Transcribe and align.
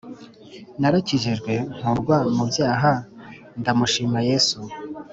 Narakijijwe 0.79 1.53
nkurwa 1.75 2.17
mubyaha 2.35 2.91
ndamushima 3.59 4.19
Yesu 4.29 4.59